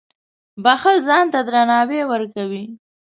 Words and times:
•بښل 0.63 0.97
ځان 1.07 1.25
ته 1.33 1.39
درناوی 1.47 2.01
ورکوي. 2.11 2.63